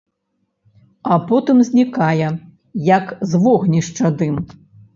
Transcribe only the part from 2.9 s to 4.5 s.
як з вогнішча дым.